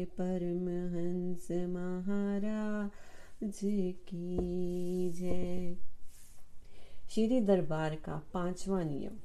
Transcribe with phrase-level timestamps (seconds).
[0.00, 3.60] मेरे परमहंस महाराज
[4.08, 5.76] की जय।
[7.10, 9.16] श्री दरबार का पांचवा नियम,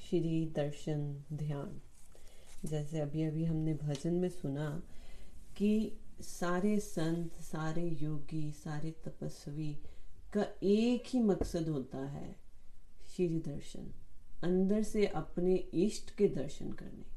[0.00, 1.80] श्री दर्शन ध्यान।
[2.64, 4.68] जैसे अभी अभी हमने भजन में सुना
[5.56, 5.72] कि
[6.20, 9.72] सारे संत, सारे योगी, सारे तपस्वी
[10.32, 12.36] का एक ही मकसद होता है
[13.06, 13.90] श्री दर्शन,
[14.44, 17.13] अंदर से अपने इष्ट के दर्शन करने।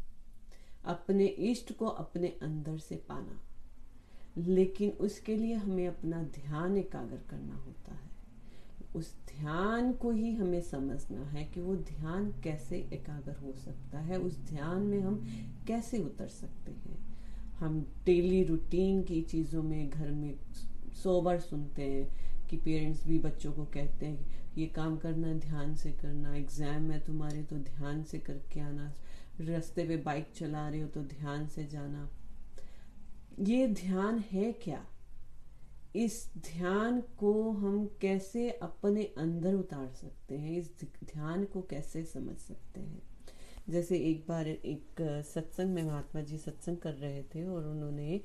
[0.87, 3.39] अपने इष्ट को अपने अंदर से पाना।
[4.37, 8.05] लेकिन उसके लिए हमें अपना ध्यान एकाग्र करना होता है।
[8.95, 14.17] उस ध्यान को ही हमें समझना है कि वो ध्यान कैसे एकाग्र हो सकता है,
[14.17, 15.25] उस ध्यान में हम
[15.67, 16.97] कैसे उतर सकते हैं।
[17.59, 20.33] हम डेली रूटीन की चीज़ों में घर में
[20.93, 25.75] सौ बार सुनते हैं कि पेरेंट्स भी बच्चों को कहते हैं ये काम करना, ध्यान
[25.75, 28.91] से करना, एग्ज़ाम है तुम्हारे तो ध्यान से करके आना।
[29.41, 32.09] रास्ते पे बाइक चला रहे हो तो ध्यान से जाना।
[33.39, 34.85] ये ध्यान है क्या?
[35.95, 40.57] इस ध्यान को हम कैसे अपने अंदर उतार सकते हैं?
[40.57, 40.71] इस
[41.03, 43.01] ध्यान को कैसे समझ सकते हैं?
[43.69, 45.01] जैसे एक बार एक
[45.33, 48.21] सत्संग में महात्मा जी सत्संग कर रहे थे और उन्होंने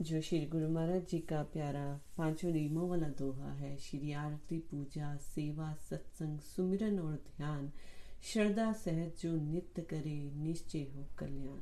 [0.00, 5.16] जो श्री गुरु महाराज जी का प्यारा पाँचों नियमों वाला दोहा है, श्री आरती पूजा,
[5.16, 7.72] सेवा, सत्संग, सुमिरन और ध्यान
[8.32, 11.58] श्रद्धा सहित जो नित्य करे, निश्चय हो कल्याण।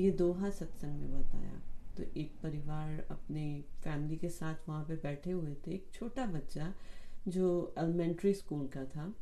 [0.00, 1.62] ये दोहा सत्संग में बताया।
[1.96, 6.74] तो एक परिवार अपने फैमिली के साथ वहाँ पे बैठे हुए थे। एक छोटा बच्चा
[7.28, 9.14] जो एलिमेंट्री स्कूल का था।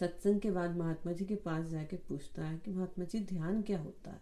[0.00, 3.78] सत्संग के बाद महात्मा जी के पास जाके पूछता है कि महात्मा जी, ध्यान क्या
[3.78, 4.20] होता है?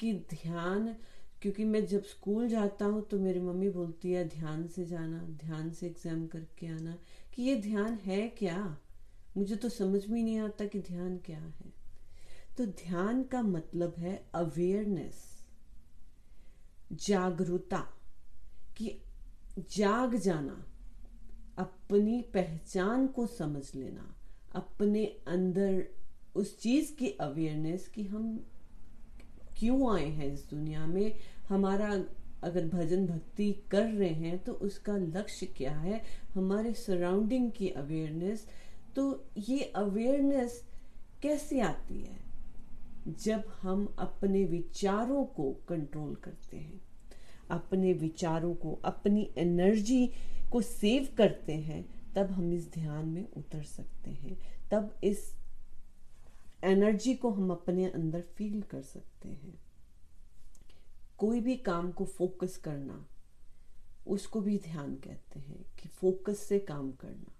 [0.00, 0.96] कि ध्यान,
[1.42, 5.70] क्योंकि मैं जब स्कूल जाता हूँ तो मेरी मम्मी बोलती है, ध्यान से जाना, ध्यान
[5.70, 6.98] से एग्ज़ाम करके आना।
[7.34, 8.78] कि ये ध्यान है क्या?
[9.36, 11.72] मुझे तो समझ में नहीं आता कि ध्यान क्या है।
[12.56, 15.22] तो ध्यान का मतलब है अवेयरनेस
[16.92, 17.78] जागरूकता,
[18.76, 19.00] कि
[19.70, 20.64] जाग जाना,
[21.58, 24.14] अपनी पहचान को समझ लेना,
[24.54, 25.84] अपने अंदर
[26.34, 28.36] उस चीज़ की अवेयरनेस कि हम
[29.58, 31.14] क्यों आए हैं इस दुनिया में,
[31.48, 31.92] हमारा
[32.42, 36.00] अगर भजन भक्ति कर रहे हैं तो उसका लक्ष्य क्या है,
[36.34, 38.46] हमारे सराउंडिंग की अवेयरनेस
[38.96, 40.64] तो ये अवेयरनेस
[41.22, 42.20] कैसे आती है?
[43.08, 46.80] जब हम अपने विचारों को कंट्रोल करते हैं,
[47.50, 50.10] अपने विचारों को, अपनी एनर्जी
[50.52, 54.38] को सेव करते हैं, तब हम इस ध्यान में उतर सकते हैं।
[54.70, 55.36] तब इस
[56.64, 59.60] एनर्जी को हम अपने अंदर फील कर सकते हैं।
[61.18, 63.06] कोई भी काम को फोकस करना,
[64.06, 67.32] उसको भी ध्यान कहते हैं कि फोकस से काम करना।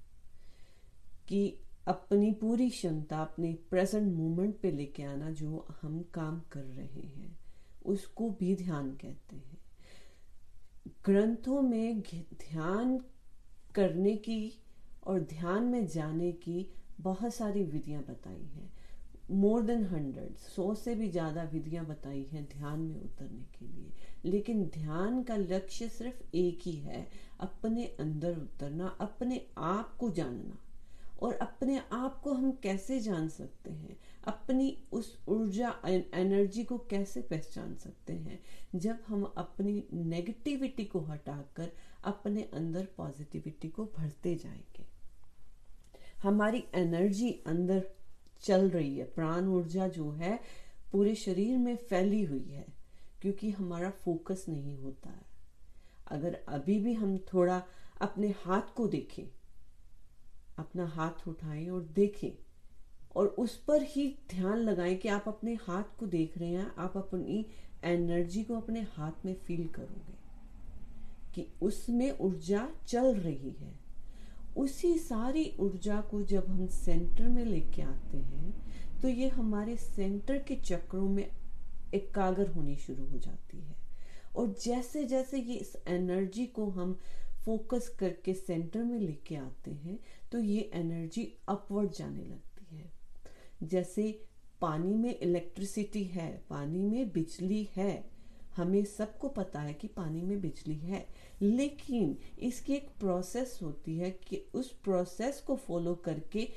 [1.30, 1.58] कि
[1.88, 7.38] अपनी पूरी क्षमता अपने प्रेजेंट मोमेंट पे लेके आना जो हम काम कर रहे हैं,
[7.84, 9.58] उसको भी ध्यान कहते हैं।
[11.04, 12.98] ग्रंथों में ध्यान
[13.74, 14.52] करने की
[15.06, 16.66] और ध्यान में जाने की
[17.00, 18.70] बहुत सारी विधियाँ बताई हैं।
[19.30, 23.92] मोर देन हंड्रेड सौ से भी ज़्यादा विधियाँ बताई हैं ध्यान में उतरने के लिए।
[24.24, 27.06] लेकिन ध्यान का लक्ष्य सिर्फ़ एक ही है,
[27.40, 30.58] अपने अंदर उतरना, अपने आप को जानना।
[31.22, 34.00] और अपने आप को हम कैसे जान सकते हैं?
[34.24, 35.80] अपनी उस ऊर्जा
[36.14, 38.42] एनर्जी को कैसे पहचान सकते हैं?
[38.74, 41.72] जब हम अपनी नेगेटिविटी को हटाकर
[42.04, 44.86] अपने अंदर पॉजिटिविटी को भरते जाएँगे।
[46.22, 47.90] हमारी एनर्जी अंदर
[48.40, 50.40] चल रही है। प्राण ऊर्जा जो है,
[50.92, 52.66] पूरे शरीर में फैली हुई है,
[53.20, 55.26] क्योंकि हमारा फोकस नहीं होता है।
[56.08, 57.62] अगर अभी भी हम थोड़ा
[58.00, 59.39] अपने हाथ को देखें
[60.60, 62.30] अपना हाथ उठाएँ और देखें।
[63.16, 66.96] और उस पर ही ध्यान लगाएँ कि आप अपने हाथ को देख रहे हैं, आप
[66.96, 67.44] अपनी
[67.84, 70.18] एनर्जी को अपने हाथ में फील करोगे
[71.34, 73.78] कि उसमें ऊर्जा चल रही है।
[74.56, 80.38] उसी सारी ऊर्जा को जब हम सेंटर में लेके आते हैं तो ये हमारे सेंटर
[80.38, 81.26] के चक्रों में
[81.94, 83.76] एकाग्र होनी शुरू हो जाती है।
[84.36, 86.98] और जैसे जैसे ये इस एनर्जी को हम
[87.44, 89.98] फोकस करके सेंटर में लेके आते हैं
[90.32, 92.90] तो ये एनर्जी अपवर्ड जाने लगती है।
[93.62, 94.10] जैसे
[94.60, 98.10] पानी में इलेक्ट्रिसिटी है, पानी में बिजली है,
[98.56, 101.06] हमें सबको पता है कि पानी में बिजली है,
[101.42, 106.48] लेकिन इसकी एक प्रोसेस होती है कि उस प्रोसेस को फॉलो करके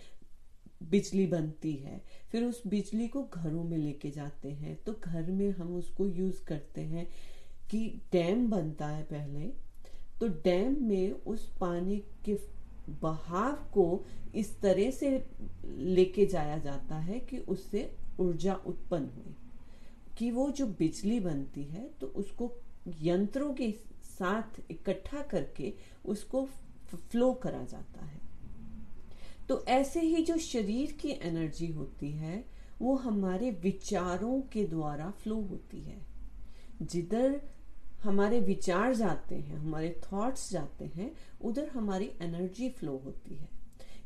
[0.83, 2.01] बिजली बनती है।
[2.31, 6.44] फिर उस बिजली को घरों में लेके जाते हैं तो घर में हम उसको यूज़
[6.44, 7.07] करते हैं
[7.71, 9.51] कि डैम बनता है पहले
[10.23, 12.39] तो डैम में उस पानी के
[12.89, 14.05] बहाव को
[14.35, 15.27] इस तरह से
[15.77, 19.35] लेके जाया जाता है कि उससे ऊर्जा उत्पन्न हुई।
[20.17, 22.51] कि वो जो बिजली बनती है तो उसको
[23.01, 23.71] यंत्रों के
[24.03, 25.73] साथ इकट्ठा करके
[26.05, 26.49] उसको
[26.95, 28.19] फ्लो करा जाता है।
[29.49, 32.45] तो ऐसे ही जो शरीर की एनर्जी होती है,
[32.81, 36.01] वो हमारे विचारों के द्वारा फ्लो होती है।
[36.81, 37.41] जिधर
[38.03, 41.11] हमारे विचार जाते हैं, हमारे थॉट्स जाते हैं,
[41.41, 43.50] उधर हमारी एनर्जी फ्लो होती है।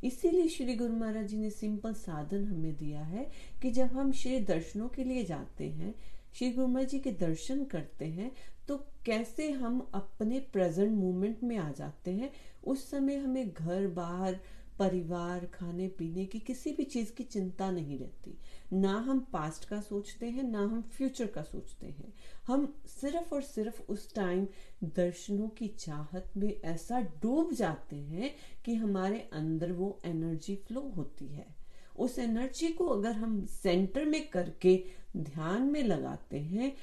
[0.03, 3.29] इसीलिए श्री गुरु महाराज जी ने सिंपल साधन हमें दिया है
[3.61, 5.93] कि जब हम श्री दर्शनों के लिए जाते हैं,
[6.33, 8.31] श्री गुरु महाराज जी के दर्शन करते हैं
[8.67, 12.31] तो कैसे हम अपने प्रेजेंट मोमेंट में आ जाते हैं?
[12.63, 14.39] उस समय हमें घर, बाहर,
[14.79, 18.37] परिवार खाने पीने की किसी भी चीज़ की चिंता नहीं रहती।
[18.73, 22.13] ना हम पास्ट का सोचते हैं, ना हम फ्यूचर का सोचते हैं।
[22.47, 24.47] हम सिर्फ़ और सिर्फ़ उस टाइम
[24.83, 28.35] दर्शनों की चाहत में ऐसा डूब जाते हैं
[28.65, 31.55] कि हमारे अंदर वो एनर्जी फ्लो होती है।
[31.99, 34.83] उस एनर्जी को अगर हम सेंटर में करके
[35.17, 36.77] ध्यान में लगाते हैं,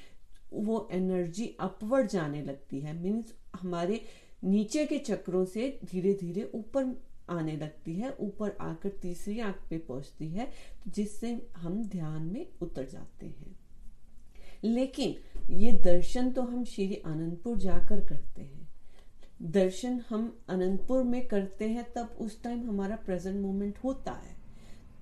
[0.53, 4.05] वो एनर्जी अपवर्ड जाने लगती है। मीन्स हमारे
[4.43, 9.77] नीचे के चक्रों से धीरे धीरे ऊपर आने लगती है, ऊपर आकर तीसरी आँख पे
[9.77, 10.51] पहुँचती है
[10.87, 13.59] जिससे हम ध्यान में उतर जाते हैं।
[14.63, 15.15] लेकिन
[15.53, 18.67] ये दर्शन तो हम श्री आनंदपुर जाकर करते हैं।
[19.41, 24.35] दर्शन हम अनंतपुर में करते हैं, तब उस टाइम हमारा प्रेजेंट मोमेंट होता है।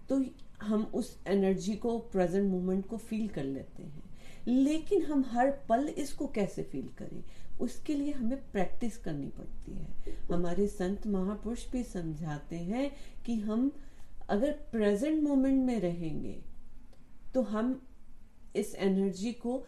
[0.09, 0.25] तो
[0.61, 4.03] हम उस एनर्जी को प्रेजेंट मोमेंट को फील कर लेते हैं।
[4.47, 7.23] लेकिन हम हर पल इसको कैसे फील करें?
[7.61, 12.91] उसके लिए हमें प्रैक्टिस करनी पड़ती है। हमारे संत महापुरुष भी समझाते हैं
[13.25, 13.71] कि हम
[14.29, 16.39] अगर प्रेजेंट मोमेंट में रहेंगे
[17.33, 17.81] तो हम
[18.55, 19.63] इस एनर्जी को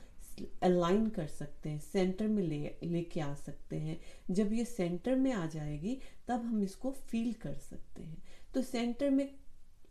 [0.64, 4.00] अलाइन कर सकते हैं सेंटर में ले, लेके आ सकते हैं।
[4.32, 8.18] जब ये सेंटर में आ जाएगी, तब हम इसको फील कर सकते हैं।
[8.54, 9.30] तो सेंटर में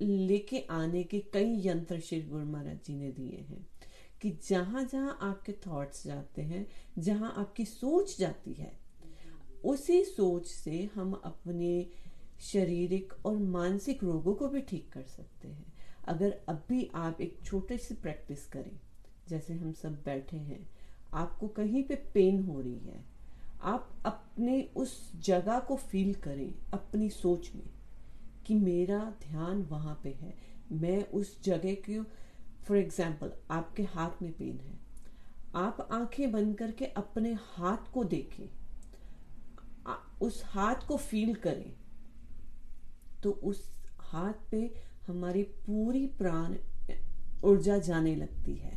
[0.00, 3.66] लेके आने के कई यंत्र श्री गुरु महाराज जी ने दिए हैं।
[4.24, 6.66] कि जहाँ जहाँ आपके थॉट्स जाते हैं,
[6.98, 8.78] जहाँ आपकी सोच जाती है,
[9.64, 11.86] उसी सोच से हम अपने
[12.40, 15.72] शारीरिक और मानसिक रोगों को भी ठीक कर सकते हैं।
[16.04, 18.80] अगर अभी आप एक छोटे से प्रैक्टिस करें,
[19.28, 20.68] जैसे हम सब बैठे हैं,
[21.14, 23.04] आपको कहीं पे पेन हो रही है,
[23.62, 27.70] आप अपने उस जगह को फील करें, अपनी सोच में,
[28.46, 30.34] कि मेरा ध्यान वहाँ पे है,
[30.72, 32.23] मैं उस जगह को
[32.68, 34.78] फॉर एग्ज़ाम्पल आपके हाथ में पेन है।
[35.56, 38.48] आप आँखें बंद करके अपने हाथ को देखें।
[40.22, 41.72] उस हाथ को फील करें।
[43.22, 44.74] तो उस हाथ पे
[45.06, 46.54] हमारी पूरी प्राण
[47.44, 48.72] ऊर्जा जाने लगती है।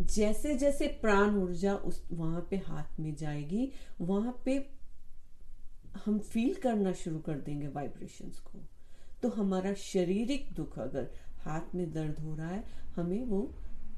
[0.00, 4.70] जैसे जैसे प्राण ऊर्जा उस, वहाँ पे हाथ में जाएगी, वहाँ पे
[6.04, 8.58] हम फील करना शुरू कर देंगे वाइब्रेशंस को।
[9.22, 11.10] तो हमारा शारीरिक दुख अगर
[11.48, 12.64] हाथ में दर्द हो रहा है,
[12.96, 13.50] हमें वो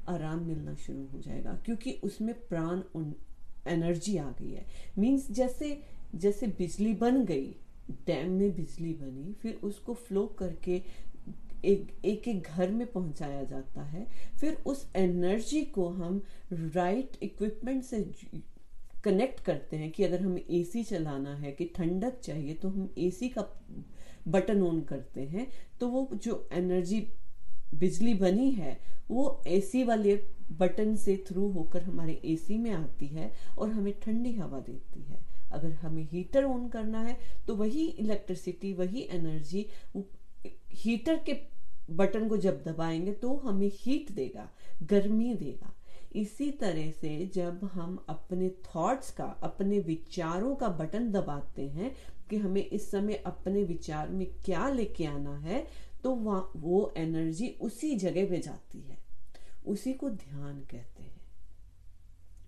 [0.09, 2.81] आराम मिलना शुरू हो जाएगा, क्योंकि उसमें प्राण
[3.67, 4.65] एनर्जी आ गई है।
[4.97, 5.81] मींस जैसे
[6.15, 7.55] जैसे बिजली बन गई,
[8.07, 10.81] डैम में बिजली बनी, फिर उसको फ्लो करके
[11.63, 14.05] एक एक एक घर में पहुँचाया जाता है,
[14.39, 16.21] फिर उस एनर्जी को हम
[16.51, 17.99] राइट इक्विपमेंट से
[19.03, 23.29] कनेक्ट करते हैं कि अगर हमें एसी चलाना है, कि ठंडक चाहिए तो हम एसी
[23.29, 23.47] का
[24.27, 25.47] बटन ऑन करते हैं
[25.79, 26.99] तो वो जो एनर्जी
[27.73, 28.79] बिजली बनी है,
[29.11, 30.15] वो एसी वाले
[30.51, 35.19] बटन से थ्रू होकर हमारे एसी में आती है और हमें ठंडी हवा देती है।
[35.51, 37.17] अगर हमें हीटर ऑन करना है
[37.47, 39.65] तो वही इलेक्ट्रिसिटी वही एनर्जी
[40.73, 41.37] हीटर के
[41.91, 44.49] बटन को जब दबाएँगे तो हमें हीट देगा,
[44.83, 45.73] गर्मी देगा।
[46.15, 51.91] इसी तरह से जब हम अपने थॉट्स का, अपने विचारों का बटन दबाते हैं
[52.29, 55.65] कि हमें इस समय अपने विचार में क्या लेके आना है
[56.03, 56.15] तो
[56.55, 58.97] वो एनर्जी उसी जगह पे जाती है।
[59.65, 61.21] उसी को ध्यान कहते हैं।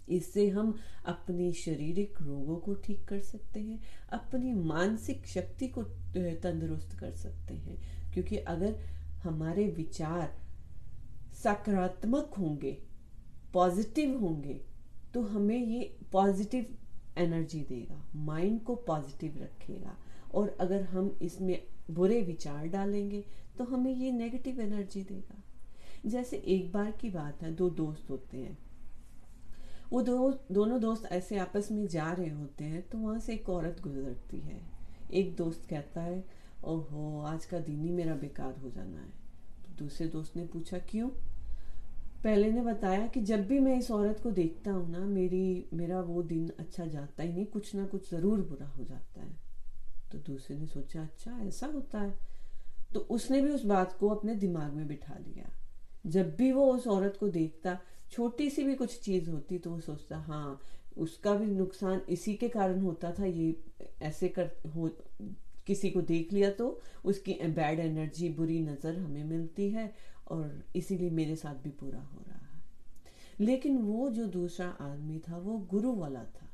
[0.09, 3.79] इससे हम अपनी शारीरिक रोगों को ठीक कर सकते हैं,
[4.09, 8.79] अपनी मानसिक शक्ति को तंदुरुस्त कर सकते हैं। क्योंकि अगर
[9.23, 10.41] हमारे विचार
[11.33, 12.77] सकारात्मक होंगे
[13.53, 14.65] पॉजिटिव होंगे
[15.13, 16.77] तो हमें ये पॉजिटिव
[17.17, 19.97] एनर्जी देगा। माइंड को पॉजिटिव रखेगा।
[20.33, 23.23] और अगर हम इसमें बुरे विचार डालेंगे
[23.57, 25.41] तो हमें ये नेगेटिव एनर्जी देगा।
[26.05, 28.57] जैसे एक बार की बात है, दो दोस्त होते हैं।
[29.91, 33.49] वो दो, दोनों दोस्त ऐसे आपस में जा रहे होते हैं तो वहाँ से एक
[33.49, 34.61] औरत गुजरती है।
[35.11, 36.23] एक दोस्त कहता है,
[36.63, 39.09] ओहो, आज का दिन ही मेरा बेकार हो जाना है।
[39.65, 41.09] तो दूसरे दोस्त ने पूछा, क्यों?
[42.23, 46.01] पहले ने बताया कि जब भी मैं इस औरत को देखता हूँ ना, मेरी, मेरा
[46.01, 49.52] वो दिन अच्छा जाता ही नहीं, कुछ ना कुछ ज़रूर बुरा हो जाता है।
[50.13, 52.13] तो दूसरे ने सोचा अच्छा ऐसा होता है।
[52.93, 55.49] तो उसने भी उस बात को अपने दिमाग में बिठा लिया।
[56.05, 57.77] जब भी वो उस औरत को देखता,
[58.11, 60.59] छोटी सी भी कुछ चीज़ होती तो वो सोचता हाँ
[60.97, 63.55] उसका भी नुकसान इसी के कारण होता था, ये
[64.01, 64.89] ऐसे कर, हो,
[65.67, 66.67] किसी को देख लिया तो
[67.05, 69.93] उसकी बैड एनर्जी बुरी नज़र हमें मिलती है
[70.27, 72.61] और इसीलिए मेरे साथ भी पूरा हो रहा है।
[73.39, 76.49] लेकिन वो जो दूसरा आदमी था, वो गुरु वाला था।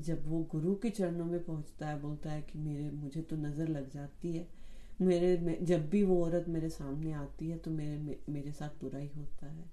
[0.00, 3.68] जब वो गुरु के चरणों में पहुँचता है, बोलता है कि मेरे, मुझे तो नज़र
[3.68, 4.46] लग जाती है।
[5.00, 9.08] मेरे जब भी वो औरत मेरे सामने आती है तो मेरे मेरे साथ बुरा ही
[9.08, 9.64] होता है।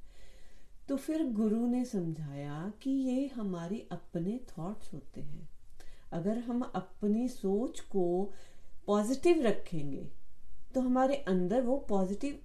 [0.90, 5.48] तो फिर गुरु ने समझाया कि ये हमारी अपने थॉट्स होते हैं।
[6.12, 8.32] अगर हम अपनी सोच को
[8.88, 10.08] पॉजिटिव रखेंगे
[10.74, 12.40] तो हमारे अंदर वो पॉजिटिव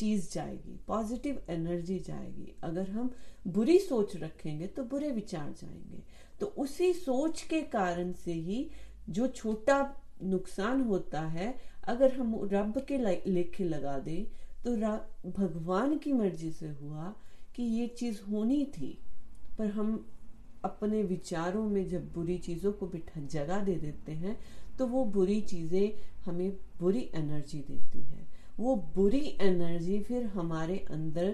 [0.00, 3.10] चीज़ जाएगी पॉजिटिव एनर्जी जाएगी। अगर हम
[3.46, 6.02] बुरी सोच रखेंगे तो बुरे विचार जाएँगे।
[6.40, 8.68] तो उसी सोच के कारण से ही
[9.08, 9.78] जो छोटा
[10.24, 11.54] नुकसान होता है,
[11.84, 14.16] अगर हम रब के लेखे लगा दे
[14.64, 14.76] तो
[15.30, 17.14] भगवान की मर्ज़ी से हुआ
[17.54, 18.98] कि ये चीज़ होनी थी।
[19.58, 20.06] पर हम
[20.64, 24.38] अपने विचारों में जब बुरी चीज़ों को बिठा, जगह दे देते हैं
[24.78, 25.92] तो वो बुरी चीज़ें
[26.24, 28.28] हमें बुरी एनर्जी देती है।
[28.60, 31.30] वो बुरी एनर्जी फिर हमारे अंदर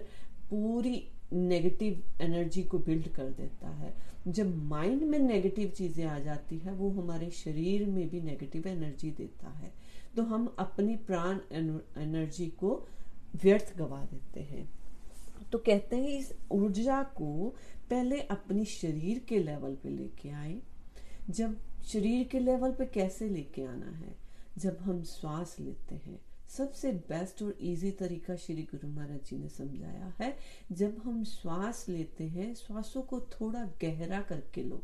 [0.50, 3.95] पूरी नेगेटिव एनर्जी को बिल्ड कर देता है।
[4.28, 9.11] जब माइंड में नेगेटिव चीज़ें आ जाती है, वो हमारे शरीर में भी नेगेटिव एनर्जी
[9.11, 9.73] देता है।
[10.16, 12.88] तो हम अपनी प्राण एनर्जी को
[13.42, 14.68] व्यर्थ गवा देते हैं।
[15.52, 17.56] तो कहते हैं इस ऊर्जा को
[17.90, 20.61] पहले अपनी शरीर के लेवल पे लेके आए।
[21.30, 24.16] जब शरीर के लेवल पे कैसे लेके आना है?
[24.59, 29.49] जब हम श्वास लेते हैं। सबसे बेस्ट और इजी तरीका श्री गुरु महाराज जी ने
[29.49, 30.37] समझाया है।
[30.73, 34.83] जब हम श्वास लेते हैं, श्वासों को थोड़ा गहरा करके लो।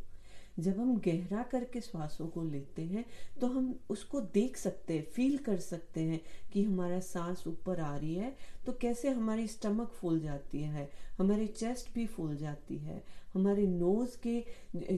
[0.58, 3.04] जब हम गहरा करके श्वासों को लेते हैं
[3.40, 6.20] तो हम उसको देख सकते हैं फील कर सकते हैं
[6.52, 8.34] कि हमारा सांस ऊपर आ रही है
[8.66, 10.88] तो कैसे हमारी स्टमक फूल जाती है,
[11.18, 13.02] हमारी चेस्ट भी फूल जाती है,
[13.34, 14.44] हमारे नोज़ के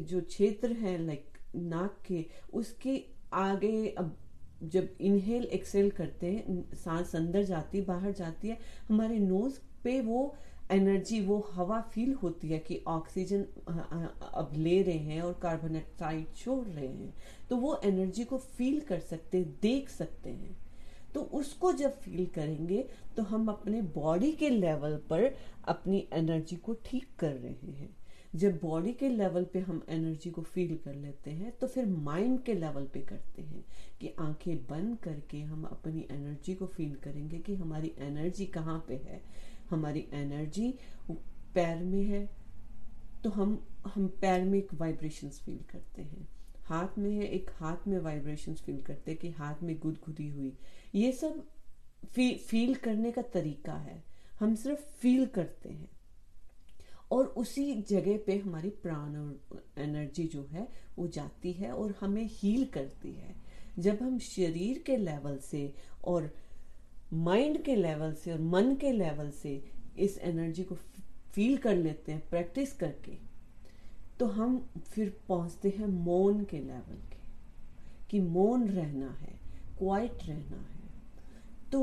[0.01, 3.03] जो क्षेत्र है लाइक नाक के, उसके
[3.33, 4.17] आगे अब
[4.65, 10.35] जब इनहेल एक्सेल करते हैं, सांस अंदर जाती, बाहर जाती है, हमारे नोज़ पे वो
[10.73, 13.43] एनर्जी वो हवा फील होती है कि ऑक्सीजन
[14.33, 17.15] अब ले रहे हैं और कार्बन डाइऑक्साइड छोड़ रहे हैं।
[17.51, 20.57] तो वो एनर्जी को फील कर सकते हैं, देख सकते हैं।
[21.15, 22.85] तो उसको जब फील करेंगे
[23.17, 25.35] तो हम अपने बॉडी के लेवल पर
[25.69, 27.89] अपनी एनर्जी को ठीक कर रहे हैं।
[28.35, 32.43] जब बॉडी के लेवल पे हम एनर्जी को फील कर लेते हैं तो फिर माइंड
[32.43, 33.65] के लेवल पे करते हैं
[34.01, 38.95] कि आँखें बंद करके हम अपनी एनर्जी को फील करेंगे कि हमारी एनर्जी कहाँ पे
[38.95, 39.23] है।
[39.71, 40.71] हमारी एनर्जी
[41.55, 42.29] पैर में है
[43.25, 46.29] तो हम हम पैर में एक वाइब्रेशंस फील करते हैं।
[46.65, 50.53] हाथ में है एक हाथ में वाइब्रेशंस फील करते हैं कि हाथ में गुदगुदी हुई।
[50.95, 51.43] ये सब
[52.07, 54.03] फ़ी, फील करने का तरीका है।
[54.41, 55.89] हम सिर्फ़ फील करते हैं।
[57.15, 59.15] और उसी जगह पे हमारी प्राण
[59.83, 60.69] एनर्जी जो है,
[60.99, 63.35] वो जाती है और हमें हील करती है।
[63.79, 65.73] जब हम शरीर के लेवल से
[66.05, 66.31] और
[67.13, 69.53] माइंड के लेवल से और मन के लेवल से
[69.99, 70.75] इस एनर्जी को
[71.33, 73.17] फील कर लेते हैं प्रैक्टिस करके
[74.21, 77.19] तो हम फिर पहुँचते हैं मौन के लेवल के,
[78.11, 79.33] कि मौन रहना है
[79.79, 80.83] क्वाइट रहना है।
[81.73, 81.81] तो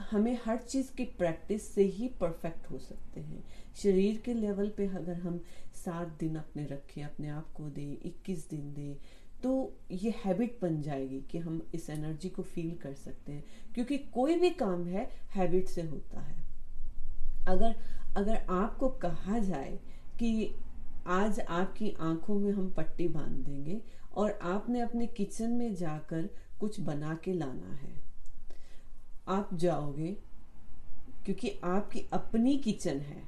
[0.00, 3.42] हमें हर चीज़ की प्रैक्टिस से ही परफेक्ट हो सकते हैं।
[3.76, 5.40] शरीर के लेवल पे अगर हम
[5.74, 8.96] सात दिन अपने रखें, अपने आप को दे, इक्कीस दिन दे
[9.42, 13.44] तो ये हैबिट बन जाएगी कि हम इस एनर्जी को फील कर सकते हैं,
[13.74, 16.44] क्योंकि कोई भी काम है, हैबिट से होता है।
[17.48, 17.74] अगर
[18.16, 19.78] अगर आपको कहा जाए
[20.18, 20.54] कि
[21.06, 23.80] आज आपकी आँखों में हम पट्टी बाँध देंगे
[24.14, 26.28] और आपने अपने किचन में जाकर
[26.60, 28.01] कुछ बना के लाना है
[29.28, 30.16] आप जाओगे
[31.24, 33.22] क्योंकि आपकी अपनी किचन है।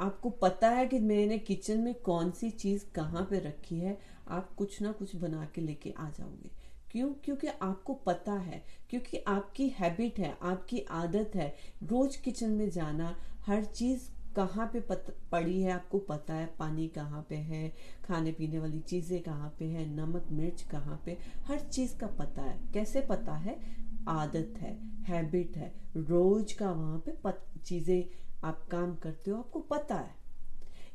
[0.00, 4.52] आपको पता है कि मैंने किचन में कौन सी चीज़ कहाँ पे रखी है। आप
[4.54, 6.50] कुछ ना कुछ बना के लेके आ जाओगे।
[6.90, 7.12] क्यों?
[7.24, 13.16] क्योंकि आपको पता है क्योंकि आपकी हैबिट है आपकी आदत है। रोज किचन में जाना
[13.46, 17.68] हर चीज़ कहाँ पे पत, पड़ी है आपको पता है। पानी कहाँ पे है
[18.04, 22.42] खाने पीने वाली चीज़ें कहाँ पे है नमक मिर्च कहाँ पे हर चीज़ का पता
[22.42, 23.87] है। कैसे पता है?
[24.08, 24.72] आदत है
[25.04, 28.04] हैबिट है। रोज का वहाँ पे चीज़ें
[28.44, 30.16] आप काम करते हो, आपको पता है।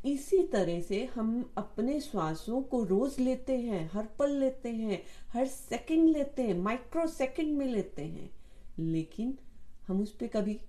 [0.05, 5.01] इसी तरह से हम अपने श्वासों को रोज लेते हैं, हर पल लेते हैं,
[5.33, 8.29] हर सेकंड लेते हैं माइक्रो सेकंड में लेते हैं।
[8.79, 9.37] लेकिन
[9.87, 10.59] हम उस पर कभी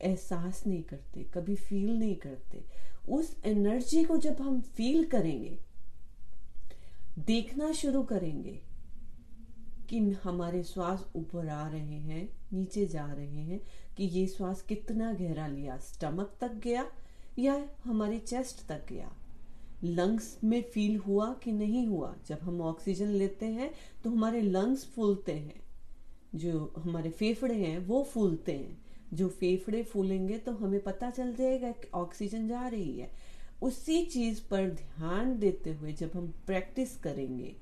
[0.00, 2.64] एहसास नहीं करते, कभी फील नहीं करते।
[3.08, 5.58] उस एनर्जी को जब हम फील करेंगे,
[7.18, 8.58] देखना शुरू करेंगे
[9.88, 13.60] कि हमारे श्वास ऊपर आ रहे हैं, नीचे जा रहे हैं,
[13.96, 15.78] कि ये श्वास कितना गहरा लिया?
[15.78, 16.92] स्टमक तक गया
[17.38, 19.12] या हमारी चेस्ट तक गया?
[19.84, 22.16] लंग्स में फील हुआ कि नहीं हुआ?
[22.26, 23.70] जब हम ऑक्सीजन लेते हैं
[24.04, 25.60] तो हमारे लंग्स फूलते हैं।
[26.34, 31.72] जो हमारे फेफड़े हैं, वो फूलते हैं। जो फेफड़े फूलेंगे तो हमें पता चल जाएगा
[31.72, 33.10] कि ऑक्सीजन जा रही है।
[33.62, 37.56] उसी चीज़ पर ध्यान देते हुए जब हम प्रैक्टिस करेंगे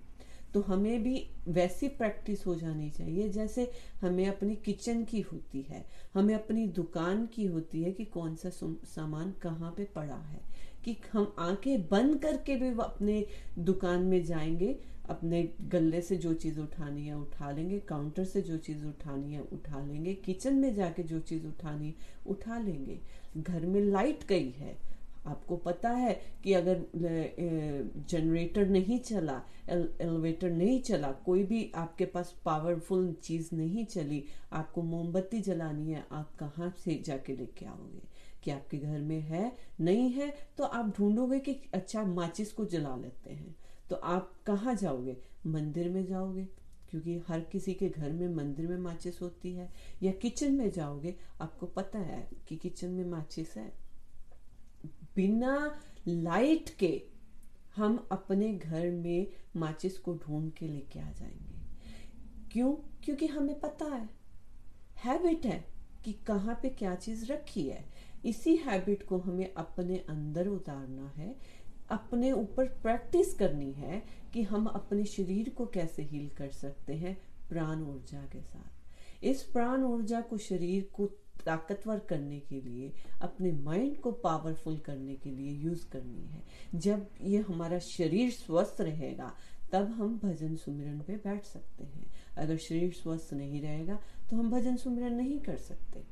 [0.57, 3.71] तो हमें भी वैसी प्रैक्टिस हो जानी चाहिए जैसे
[4.01, 8.51] हमें अपनी किचन की होती है, हमें अपनी दुकान की होती है कि कौन सा
[8.85, 10.41] सामान कहाँ पे पड़ा है।
[10.85, 13.27] कि हम आँखें बंद करके भी अपने
[13.59, 18.57] दुकान में जाएँगे, अपने गले से जो चीज़ उठानी है उठा लेंगे, काउंटर से जो
[18.57, 21.95] चीज़ उठानी है उठा लेंगे, किचन में जाके जो चीज़ उठानी है
[22.27, 23.01] उठा लेंगे।
[23.37, 24.86] घर में लाइट गई है
[25.27, 26.13] आपको पता है
[26.45, 26.85] कि अगर
[28.09, 34.23] जनरेटर नहीं चला एल, एलिवेटर नहीं चला कोई भी आपके पास पावरफुल चीज़ नहीं चली
[34.53, 38.03] आपको मोमबत्ती जलानी है आप कहाँ से जाके लेके आओगे?
[38.45, 42.95] कि आपके घर में है नहीं है तो आप ढूंढोगे कि अच्छा माचिस को जला
[42.97, 43.55] लेते हैं।
[43.91, 45.17] तो आप कहाँ जाओगे?
[45.47, 46.45] मंदिर में जाओगे
[46.91, 49.69] क्योंकि हर किसी के घर में मंदिर में माचिस होती है
[50.03, 53.86] या किचन में जाओगे आपको पता है कि किचन में माचिस है।
[55.17, 57.03] बिना लाइट के
[57.77, 61.57] हम अपने घर में माचिस को ढूंढ के लेके आ जाएँगे।
[62.53, 62.73] क्यों?
[63.05, 64.09] क्योंकि हमें पता है।
[65.05, 65.65] हैबिट है
[66.05, 67.85] कि कहाँ पे क्या चीज़ रखी है।
[68.25, 71.37] इसी हैबिट को हमें अपने अंदर उतारना है।
[71.91, 77.21] अपने ऊपर प्रैक्टिस करनी है कि हम अपने शरीर को कैसे हील कर सकते हैं
[77.49, 78.77] प्राण ऊर्जा के साथ।
[79.25, 81.11] इस प्राण ऊर्जा को शरीर को
[81.45, 86.43] ताकतवर करने के लिए, अपने माइंड को पावरफुल करने के लिए यूज़ करनी है।
[86.75, 89.35] जब ये हमारा शरीर स्वस्थ रहेगा,
[89.73, 94.01] तब हम भजन सुमिरन पे बैठ सकते हैं। अगर शरीर स्वस्थ नहीं रहेगा
[94.31, 96.03] तो हम भजन सुमिरन नहीं कर सकते।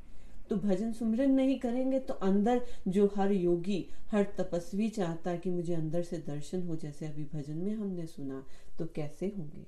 [0.50, 5.50] तो भजन सुमिरन नहीं करेंगे तो अंदर जो हर योगी, हर तपस्वी चाहता है कि
[5.50, 8.44] मुझे अंदर से दर्शन हो, जैसे अभी भजन में हमने सुना
[8.78, 9.66] तो कैसे होंगे?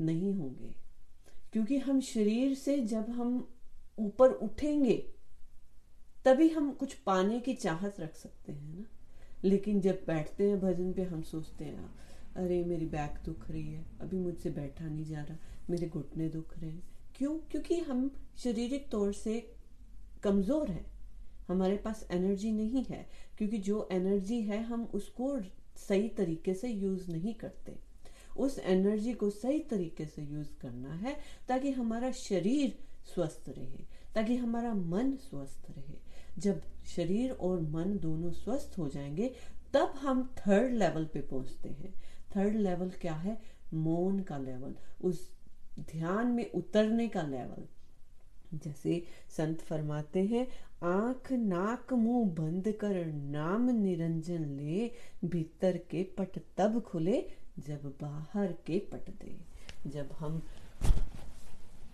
[0.00, 0.74] नहीं होंगे।
[1.52, 3.48] क्योंकि हम शरीर से जब हम
[3.98, 5.12] ऊपर उठेंगे,
[6.24, 8.84] तभी हम कुछ पाने की चाहत रख सकते हैं ना।
[9.44, 11.94] लेकिन जब बैठते हैं भजन पे, हम सोचते हैं,
[12.36, 15.38] अरे मेरी बैक दुख रही है, अभी मुझसे बैठा नहीं जा रहा,
[15.70, 16.82] मेरे घुटने दुख रहे हैं।
[17.16, 17.38] क्यों?
[17.38, 19.52] क्योंकि हम शारीरिक तौर से
[20.22, 20.86] कमज़ोर हैं।
[21.48, 25.40] हमारे पास एनर्जी नहीं है, क्योंकि जो एनर्जी है, हम उसको
[25.76, 27.78] सही तरीके से यूज़ नहीं करते।
[28.36, 31.16] उस एनर्जी को सही तरीके से यूज़ करना है,
[31.48, 33.84] ताकि हमारा शरीर स्वस्थ रहे,
[34.14, 35.96] ताकि हमारा मन स्वस्थ रहे।
[36.38, 39.34] जब शरीर और मन दोनों स्वस्थ हो जाएँगे,
[39.74, 41.94] तब हम थर्ड लेवल पे पहुँचते हैं।
[42.36, 43.40] थर्ड लेवल क्या है?
[43.74, 45.30] मौन का लेवल उस
[45.80, 47.66] ध्यान में उतरने का लेवल
[48.54, 50.48] जैसे संत फरमाते हैं,
[50.82, 54.90] आँख, नाक, मुँह बंद कर नाम निरंजन ले,
[55.24, 59.36] भीतर के पट तब खुले जब बाहर के पट दे।
[59.86, 60.42] जब हम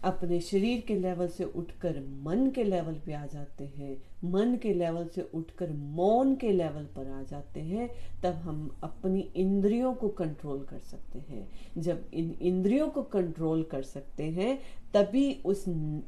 [0.04, 4.74] अपने शरीर के लेवल से उठकर मन के लेवल पे आ जाते हैं, मन के
[4.74, 7.90] लेवल से उठकर मौन के लेवल पर आ जाते हैं,
[8.22, 13.82] तब हम अपनी इंद्रियों को कंट्रोल कर सकते हैं। जब इन इंद्रियों को कंट्रोल कर
[13.82, 14.58] सकते हैं,
[14.94, 15.64] तभी उस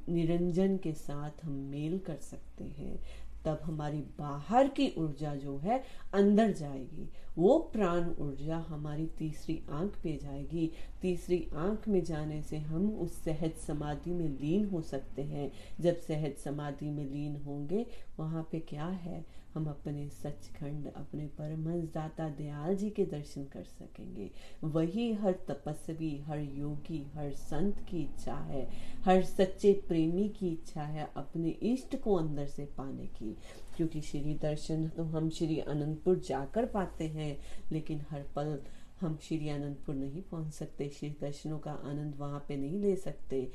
[0.08, 3.00] निरंजन के साथ हम मेल कर सकते हैं।
[3.44, 5.82] तब हमारी बाहर की ऊर्जा जो है
[6.14, 10.72] अंदर जाएगी। वो प्राण ऊर्जा हमारी तीसरी आँख पे जाएगी।
[11.02, 15.96] तीसरी आँख में जाने से हम उस सहज समाधि में लीन हो सकते हैं। जब
[15.96, 17.86] सहज समाधि में लीन होंगे,
[18.18, 19.39] वहाँ पे क्या है?
[19.54, 24.30] हम अपने सचखंड, अपने परमहंस दाता दयाल जी के दर्शन कर सकेंगे।
[24.64, 28.68] वही हर तपस्वी, हर योगी, हर संत की इच्छा है,
[29.04, 33.36] हर सच्चे प्रेमी की इच्छा है अपने इष्ट को अंदर से पाने की।
[33.76, 37.36] क्योंकि श्री दर्शन तो हम श्री अनंतपुर जाकर पाते हैं,
[37.72, 38.58] लेकिन हर पल
[39.00, 43.50] हम श्री आनंदपुर नहीं पहुँच सकते, श्री दर्शनों का आनंद वहाँ पे नहीं ले सकते।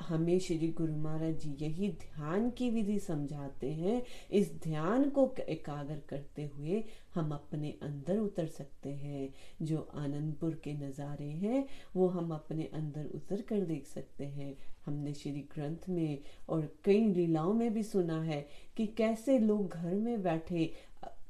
[0.00, 6.00] हमें श्री गुरु महाराज जी यही ध्यान की विधि समझाते हैं। इस ध्यान को, एकाग्र
[6.08, 9.28] करते हुए हम अपने अंदर उतर सकते हैं।
[9.62, 15.12] जो आनंदपुर के नज़ारे हैं, वो हम अपने अंदर उतर कर देख सकते हैं। हमने
[15.14, 20.22] श्री ग्रंथ में और कई लीलाओं में भी सुना है कि कैसे लोग घर में
[20.22, 20.70] बैठे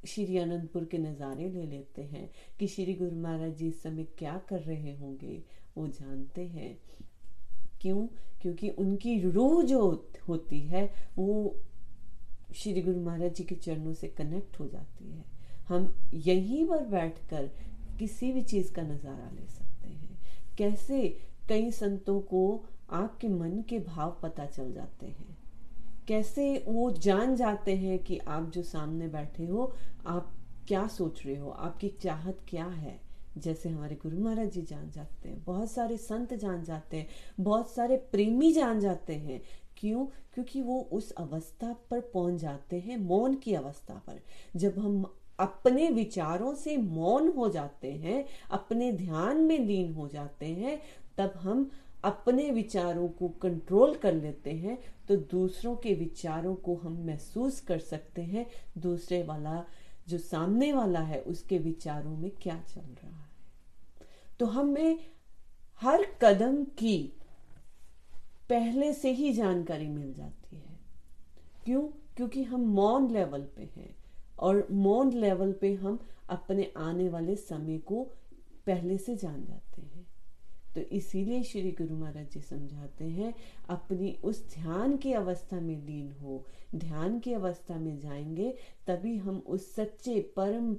[0.07, 4.43] श्री अनंतपुर के नज़ारे ले लेते हैं कि श्री गुरु महाराज जी इस समय क्या
[4.49, 5.43] कर रहे होंगे,
[5.77, 6.79] वो जानते हैं।
[7.81, 8.07] क्यों?
[8.43, 11.57] क्योंकि उनकी रूह जो होती है, वो
[12.55, 15.25] श्री गुरु महाराज जी के चरणों से कनेक्ट हो जाती है।
[15.69, 17.51] हम यहीं पर बैठकर
[17.99, 20.19] किसी भी चीज़ का नज़ारा ले सकते हैं।
[20.59, 21.21] कैसे?
[21.49, 25.38] कई संतों को आपके मन के भाव पता चल जाते हैं।
[26.09, 29.75] कैसे वो जान जाते हैं कि आप जो सामने बैठे हो,
[30.07, 30.35] आप
[30.68, 31.51] क्या सोच रहे हो?
[31.51, 33.01] आपकी चाहत क्या है?
[33.38, 37.09] जैसे हमारे गुरु महाराज जी जान जाते हैं, बहुत सारे संत जान जाते हैं,
[37.40, 39.42] बहुत सारे प्रेमी जान जाते हैं।
[39.77, 40.07] क्यों?
[40.07, 44.21] क्योंकि वो उस अवस्था पर पहुँच जाते हैं, मौन की अवस्था पर।
[44.57, 50.47] जब हम अपने विचारों से मौन हो जाते हैं, अपने ध्यान में लीन हो जाते
[50.47, 50.83] हैं,
[51.18, 51.71] तब हम
[52.05, 57.79] अपने विचारों को कंट्रोल कर लेते हैं तो दूसरों के विचारों को हम महसूस कर
[57.79, 58.47] सकते हैं।
[58.79, 59.65] दूसरे वाला,
[60.09, 63.29] जो सामने वाला है, उसके विचारों में क्या चल रहा है?
[64.41, 64.99] तो हमें
[65.81, 67.13] हर कदम की
[68.51, 70.79] पहले से ही जानकारी मिल जाती है।
[71.65, 71.83] क्यों?
[72.17, 73.97] क्योंकि हम मौन लेवल पे हैं,
[74.39, 78.03] और मौन लेवल पे हम अपने आने वाले समय को
[78.67, 79.98] पहले से जान जाते हैं।
[80.79, 83.35] तो इसीलिए श्री गुरु महाराज जी समझाते हैं,
[83.69, 88.55] अपनी उस ध्यान की अवस्था में लीन हो, ध्यान की अवस्था में जाएँगे,
[88.87, 90.77] तभी हम उस सच्चे परम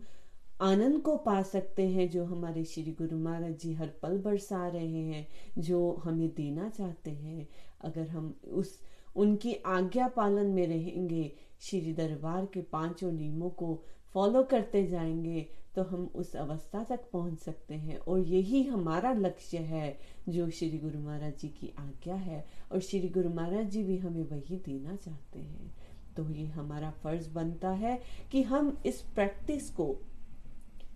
[0.61, 5.01] आनंद को पा सकते हैं जो हमारे श्री गुरु महाराज जी हर पल बरसा रहे
[5.01, 7.47] हैं, जो हमें देना चाहते हैं।
[7.81, 8.79] अगर हम उस,
[9.15, 15.83] उनकी आज्ञा पालन में रहेंगे श्री दरबार के पाँचों नियमों को फॉलो करते जाएँगे तो
[15.83, 20.99] हम उस अवस्था तक पहुँच सकते हैं। और यही हमारा लक्ष्य है, जो श्री गुरु
[20.99, 25.39] महाराज जी की आज्ञा है। और श्री गुरु महाराज जी भी हमें वही देना चाहते
[25.39, 25.75] हैं।
[26.17, 29.97] तो ये हमारा फ़र्ज़ बनता है कि हम इस प्रैक्टिस को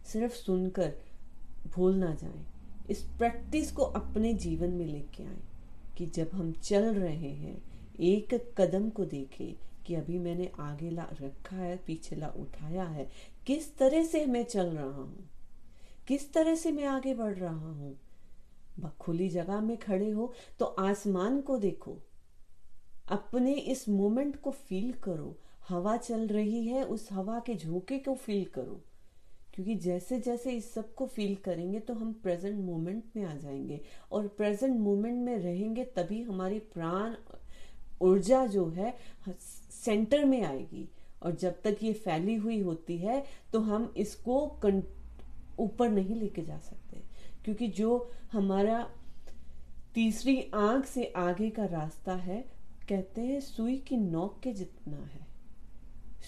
[0.05, 0.93] सिर्फ़ सुनकर
[1.67, 2.43] भूल ना जाए।
[2.89, 5.39] इस प्रैक्टिस को अपने जीवन में लेके आए
[5.97, 7.61] कि जब हम चल रहे हैं,
[7.99, 13.09] एक कदम को देखें कि अभी मैंने आगे ला रखा है, पीछे ला उठाया है।
[13.47, 15.29] किस तरह से मैं चल रहा हूँ?
[16.07, 17.99] किस तरह से मैं आगे बढ़ रहा हूँ?
[18.99, 21.97] खुली जगह में खड़े हो तो आसमान को देखो।
[23.07, 25.37] अपने इस मोमेंट को फील करो।
[25.69, 28.81] हवा चल रही है, उस हवा के झोंके को फील करो।
[29.53, 34.27] क्योंकि जैसे जैसे इस सबको फील करेंगे तो हम प्रेजेंट मोमेंट में आ जाएँगे। और
[34.27, 37.15] प्रेजेंट मोमेंट में रहेंगे तभी हमारी प्राण
[38.03, 38.93] ऊर्जा जो है
[39.71, 40.87] सेंटर में आएगी।
[41.23, 44.39] और जब तक ये फैली हुई होती है तो हम इसको
[45.59, 47.01] ऊपर नहीं लेके जा सकते।
[47.45, 48.89] क्योंकि जो हमारा
[49.95, 52.45] तीसरी आँख से आगे का रास्ता है,
[52.89, 55.21] कहते हैं, सुई की नोक के जितना है।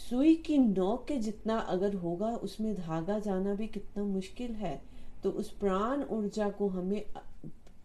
[0.10, 4.82] सुई की नोक के जितना अगर होगा, उसमें धागा जाना भी कितना मुश्किल है।
[5.24, 7.02] तो उस प्राण ऊर्जा को हमें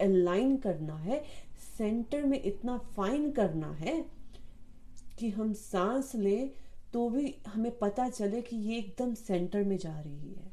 [0.00, 1.22] अलाइन करना है
[1.80, 4.04] सेंटर में इतना फाइन करना है
[5.18, 6.50] कि हम सांस ले
[6.92, 10.52] तो भी हमें पता चले कि ये एकदम सेंटर में जा रही है।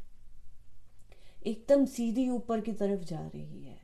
[1.47, 3.79] एकदम सीधी ऊपर की तरफ़ जा रही है।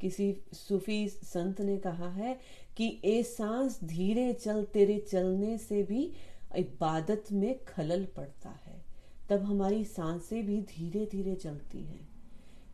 [0.00, 2.40] किसी सूफी संत ने कहा है
[2.76, 6.12] कि ए सांस धीरे चल, तेरे चलने से भी
[6.56, 8.84] इबादत में खलल पड़ता है।
[9.28, 12.11] तब हमारी साँसें भी धीरे धीरे चलती हैं।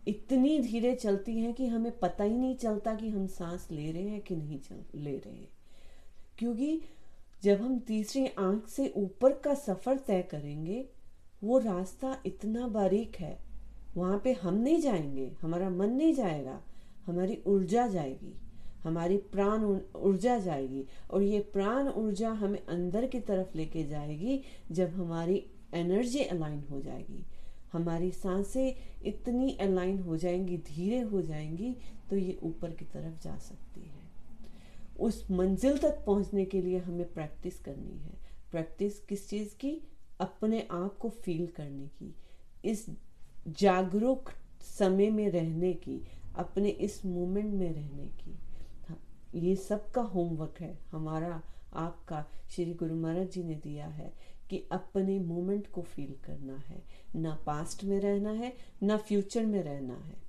[0.09, 4.03] इतनी धीरे चलती हैं कि हमें पता ही नहीं चलता कि हम सांस ले रहे
[4.03, 5.49] हैं कि नहीं चल, ले रहे हैं।
[6.39, 6.81] क्योंकि
[7.43, 10.89] जब हम तीसरी आँख से ऊपर का सफ़र तय करेंगे,
[11.45, 13.39] वो रास्ता इतना बारीक है,
[13.97, 16.63] वहाँ पे हम नहीं जाएँगे, हमारा मन नहीं जाएगा,
[17.07, 18.35] हमारी ऊर्जा जाएगी,
[18.83, 24.43] हमारी प्राण ऊर्जा जाएगी, और ये प्राण ऊर्जा हमें अंदर की तरफ़ लेके जाएगी
[24.73, 27.25] जब हमारी एनर्जी अलाइन हो जाएगी।
[27.73, 31.77] हमारी साँसें इतनी अलाइन हो जाएँगी धीरे हो जाएँगी
[32.11, 34.09] तो ये ऊपर की तरफ़ जा सकती है।
[35.01, 38.13] उस मंजिल तक पहुँचने के लिए हमें प्रैक्टिस करनी है।
[38.51, 39.89] प्रैक्टिस किस चीज़ की?
[40.21, 42.15] अपने आप को फील करने की।
[42.65, 42.87] इस
[43.49, 46.03] जागरूक समय में रहने की
[46.37, 48.39] अपने इस मोमेंट में रहने की।
[48.89, 49.03] हाँ,
[49.35, 51.43] ये सबका होमवर्क है। हमारा
[51.75, 54.13] आपका श्री गुरु महाराज जी ने दिया है।
[54.51, 56.85] कि अपने मोमेंट को फील करना है।
[57.17, 60.29] ना पास्ट में रहना है, ना फ्यूचर में रहना है।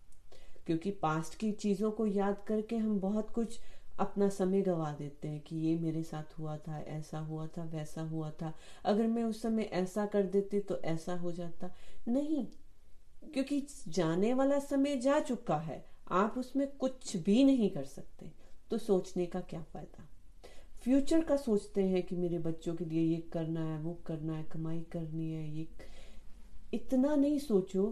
[0.66, 3.60] क्योंकि पास्ट की चीज़ों को याद करके हम बहुत कुछ
[4.00, 8.02] अपना समय गवा देते हैं कि ये मेरे साथ हुआ था, ऐसा हुआ था, वैसा
[8.02, 8.56] हुआ था।
[8.86, 11.76] अगर मैं उस समय ऐसा कर देती तो ऐसा हो जाता।
[12.08, 12.48] नहीं,
[13.34, 18.32] क्योंकि जाने वाला समय जा चुका है। आप उसमें कुछ भी नहीं कर सकते।
[18.72, 20.09] तो सोचने का क्या फ़ायदा?
[20.90, 24.44] फ्यूचर का सोचते हैं कि मेरे बच्चों के लिए ये करना है, वो करना है,
[24.44, 25.68] कमाई करनी है, ये
[26.74, 27.86] इतना नहीं सोचो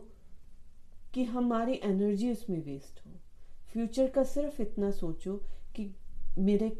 [1.13, 3.11] कि हमारी एनर्जी उसमें वेस्ट हो।
[3.73, 5.35] फ्यूचर का सिर्फ़ इतना सोचो
[5.75, 5.85] कि
[6.39, 6.71] मेरे,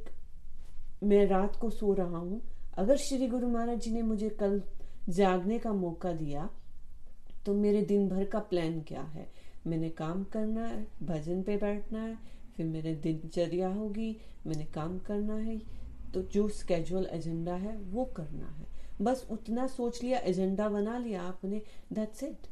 [1.03, 2.41] मैं रात को सो रहा हूँ,
[2.77, 4.61] अगर श्री गुरु महाराज जी ने मुझे कल
[5.09, 6.49] जागने का मौका दिया
[7.45, 9.31] तो मेरे दिन भर का प्लान क्या है?
[9.67, 12.17] मैंने काम करना है, भजन पे बैठना है,
[12.55, 14.15] फिर मेरे दिनचर्या होगी,
[14.47, 15.61] मैंने काम करना है
[16.13, 18.65] तो जो स्केजुअल एजेंडा है, वो करना है।
[19.01, 21.61] बस उतना सोच लिया एजेंडा बना लिया आपने
[21.93, 22.47] दैट्स इट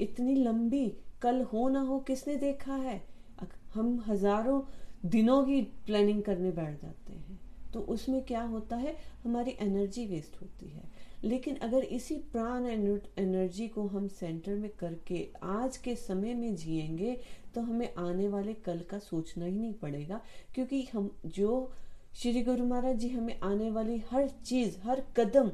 [0.00, 0.86] इतनी लंबी
[1.22, 3.02] कल हो ना हो किसने देखा है?
[3.74, 4.60] हम हज़ारों
[5.04, 7.38] दिनों की प्लानिंग करने बैठ जाते हैं।
[7.72, 8.94] तो उसमें क्या होता है?
[9.24, 10.82] हमारी एनर्जी वेस्ट होती है।
[11.24, 17.16] लेकिन अगर इसी प्राण एनर्जी को हम सेंटर में करके आज के समय में जिएँगे
[17.54, 20.20] तो हमें आने वाले कल का सोचना ही नहीं पड़ेगा।
[20.54, 21.72] क्योंकि हम, जो
[22.22, 25.48] श्री गुरु महाराज जी हमें आने वाली हर चीज़, हर कदम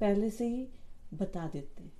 [0.00, 0.68] पहले से ही
[1.14, 1.92] बता देते हैं।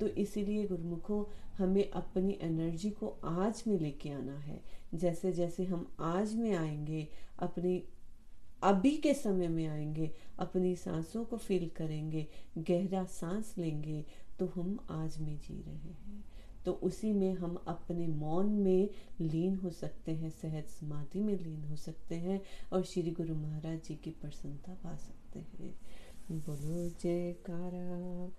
[0.00, 4.62] तो इसीलिए गुरुमुखो, हमें अपनी एनर्जी को आज में लेके आना है।
[4.94, 7.84] जैसे जैसे हम आज में आएँगे, अपनी
[8.62, 12.26] अभी के समय में आएँगे, अपनी सांसों को फील करेंगे,
[12.58, 14.04] गहरा सांस लेंगे
[14.38, 16.29] तो हम आज में जी रहे हैं।
[16.70, 21.64] तो उसी में हम अपने मौन में लीन हो सकते हैं, सहज समाधि में लीन
[21.64, 25.80] हो सकते हैं और श्री गुरु महाराज जी की प्रसन्नता पा सकते हैं।
[26.32, 28.30] बोलो, जयकारा।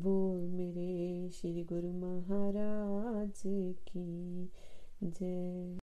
[0.00, 3.42] बोल मेरे श्री गुरु महाराज
[3.88, 4.44] की
[5.04, 5.76] जय।